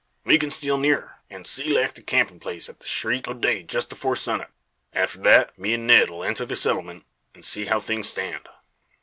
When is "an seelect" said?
1.29-1.99